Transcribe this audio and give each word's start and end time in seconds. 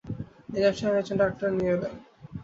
নিজাম 0.51 0.73
সাহেব 0.77 0.95
এক 0.99 1.05
জন 1.07 1.17
ডাক্তার 1.21 1.49
নিয়ে 1.57 1.73
এলেন। 1.75 1.93